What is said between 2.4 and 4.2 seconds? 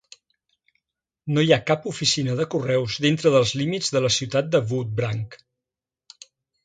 correus dintre dels límits de la